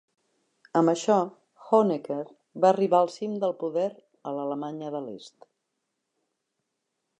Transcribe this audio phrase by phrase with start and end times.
[0.79, 1.17] Amb això,
[1.67, 2.23] Honecker
[2.65, 3.87] va arribar al cim del poder
[4.31, 5.49] a l'Alemanya de l'Est.